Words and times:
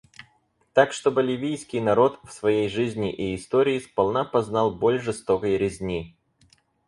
Так 0.73 0.93
что 0.93 1.11
боливийский 1.11 1.79
народ 1.79 2.19
в 2.23 2.31
своей 2.33 2.69
жизни 2.69 3.13
и 3.13 3.35
истории 3.35 3.77
сполна 3.77 4.25
познал 4.25 4.73
боль 4.73 4.99
жестокой 4.99 5.57
резни. 5.57 6.17